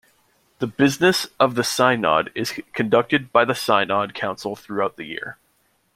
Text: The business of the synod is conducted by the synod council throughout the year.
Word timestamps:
The 0.57 0.65
business 0.65 1.27
of 1.39 1.53
the 1.53 1.63
synod 1.63 2.31
is 2.33 2.59
conducted 2.73 3.31
by 3.31 3.45
the 3.45 3.53
synod 3.53 4.15
council 4.15 4.55
throughout 4.55 4.95
the 4.97 5.03
year. 5.05 5.37